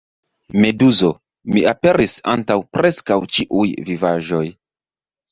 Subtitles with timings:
[0.61, 1.09] Meduzo:
[1.55, 4.41] "Mi aperis antaŭ preskaŭ ĉiuj vivaĵoj!"